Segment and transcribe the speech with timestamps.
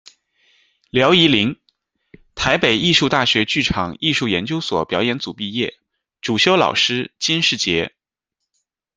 [0.89, 1.57] 廖怡裬，
[2.33, 5.77] 台北艺术大学剧场艺术研究所表演组毕业，
[6.21, 7.93] 主修老师金士杰。